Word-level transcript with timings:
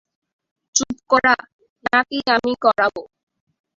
চুপ 0.75 0.95
করা, 1.11 1.35
নাকি 1.85 2.17
আমি 2.35 2.53
করাব! 2.63 2.93